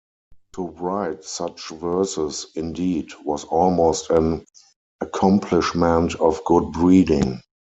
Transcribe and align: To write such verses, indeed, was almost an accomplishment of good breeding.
To 0.53 0.63
write 0.63 1.23
such 1.23 1.69
verses, 1.69 2.47
indeed, 2.55 3.11
was 3.23 3.43
almost 3.43 4.09
an 4.09 4.43
accomplishment 4.99 6.15
of 6.15 6.43
good 6.45 6.71
breeding. 6.71 7.39